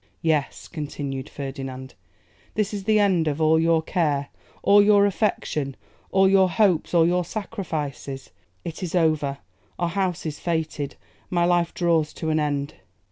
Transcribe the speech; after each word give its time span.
'Yes!' 0.23 0.67
continued 0.67 1.29
Ferdinand; 1.29 1.93
'this 2.55 2.73
is 2.73 2.85
the 2.85 2.97
end 2.97 3.27
of 3.27 3.39
all 3.39 3.59
your 3.59 3.83
care, 3.83 4.29
all 4.63 4.81
your 4.81 5.05
affection, 5.05 5.75
all 6.11 6.27
your 6.27 6.49
hopes, 6.49 6.95
all 6.95 7.05
your 7.05 7.23
sacrifices. 7.23 8.31
It 8.65 8.81
is 8.81 8.95
over; 8.95 9.37
our 9.77 9.89
house 9.89 10.25
is 10.25 10.39
fated; 10.39 10.95
my 11.29 11.45
life 11.45 11.75
draws 11.75 12.13
to 12.13 12.31
an 12.31 12.39
end. 12.39 12.73